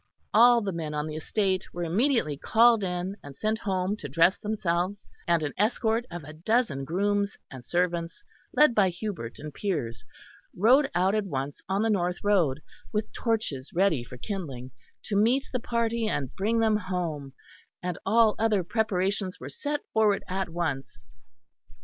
All 0.33 0.61
the 0.61 0.71
men 0.71 0.95
on 0.95 1.05
the 1.05 1.15
estate 1.15 1.71
were 1.75 1.83
immediately 1.83 2.35
called 2.35 2.83
in 2.83 3.17
and 3.21 3.37
sent 3.37 3.59
home 3.59 3.95
to 3.97 4.09
dress 4.09 4.39
themselves; 4.39 5.07
and 5.27 5.43
an 5.43 5.53
escort 5.59 6.07
of 6.09 6.23
a 6.23 6.33
dozen 6.33 6.85
grooms 6.85 7.37
and 7.51 7.63
servants 7.63 8.23
led 8.51 8.73
by 8.73 8.89
Hubert 8.89 9.37
and 9.37 9.53
Piers 9.53 10.03
rode 10.57 10.89
out 10.95 11.13
at 11.13 11.25
once 11.25 11.61
on 11.69 11.83
the 11.83 11.89
north 11.91 12.23
road, 12.23 12.63
with 12.91 13.13
torches 13.13 13.73
ready 13.75 14.03
for 14.03 14.17
kindling, 14.17 14.71
to 15.03 15.15
meet 15.15 15.47
the 15.53 15.59
party 15.59 16.07
and 16.07 16.33
bring 16.33 16.57
them 16.61 16.77
home; 16.77 17.33
and 17.83 17.99
all 18.03 18.33
other 18.39 18.63
preparations 18.63 19.39
were 19.39 19.49
set 19.49 19.81
forward 19.93 20.23
at 20.27 20.49
once. 20.49 20.97